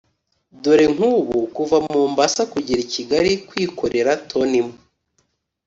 dore 0.61 0.85
nk'ubu 0.93 1.37
kuva 1.55 1.77
mombasa 1.87 2.41
kugera 2.53 2.79
i 2.85 2.89
kigali 2.93 3.31
kwikorera 3.47 4.11
toni 4.29 4.57
imwe 4.61 4.77